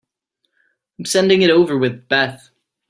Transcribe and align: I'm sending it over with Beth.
I'm 0.97 1.05
sending 1.05 1.43
it 1.43 1.51
over 1.51 1.77
with 1.77 2.07
Beth. 2.07 2.49